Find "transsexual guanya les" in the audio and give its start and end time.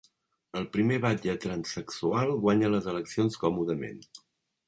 1.43-2.89